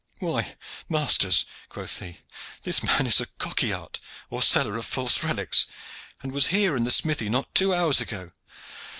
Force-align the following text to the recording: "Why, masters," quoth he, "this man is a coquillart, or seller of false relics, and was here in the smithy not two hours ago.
"Why, 0.17 0.55
masters," 0.89 1.45
quoth 1.69 1.99
he, 1.99 2.21
"this 2.63 2.81
man 2.81 3.05
is 3.05 3.21
a 3.21 3.27
coquillart, 3.37 3.99
or 4.31 4.41
seller 4.41 4.75
of 4.77 4.87
false 4.87 5.21
relics, 5.23 5.67
and 6.23 6.31
was 6.31 6.47
here 6.47 6.75
in 6.75 6.85
the 6.85 6.89
smithy 6.89 7.29
not 7.29 7.53
two 7.53 7.71
hours 7.71 8.01
ago. 8.01 8.31